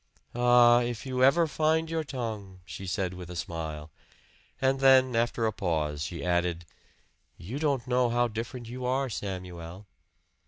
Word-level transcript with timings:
"Ah, 0.33 0.79
if 0.81 1.05
you 1.05 1.23
ever 1.23 1.45
find 1.45 1.87
your 1.87 2.03
tongue!" 2.03 2.61
she 2.65 2.87
said 2.87 3.13
with 3.13 3.29
a 3.29 3.35
smile; 3.35 3.91
and 4.59 4.79
then 4.79 5.15
after 5.15 5.45
a 5.45 5.53
pause 5.53 6.01
she 6.05 6.25
added, 6.25 6.65
"You 7.37 7.59
don't 7.59 7.85
know 7.85 8.09
how 8.09 8.27
different 8.27 8.67
you 8.67 8.83
are, 8.83 9.11
Samuel." 9.11 9.85